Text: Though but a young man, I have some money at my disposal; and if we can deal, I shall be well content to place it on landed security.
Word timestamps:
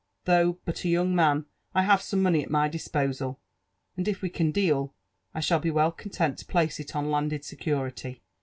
Though 0.25 0.57
but 0.65 0.83
a 0.83 0.89
young 0.89 1.13
man, 1.13 1.45
I 1.75 1.83
have 1.83 2.01
some 2.01 2.23
money 2.23 2.41
at 2.41 2.49
my 2.49 2.67
disposal; 2.67 3.39
and 3.95 4.07
if 4.07 4.23
we 4.23 4.31
can 4.31 4.51
deal, 4.51 4.95
I 5.35 5.41
shall 5.41 5.59
be 5.59 5.69
well 5.69 5.91
content 5.91 6.39
to 6.39 6.45
place 6.45 6.79
it 6.79 6.95
on 6.95 7.11
landed 7.11 7.45
security. 7.45 8.23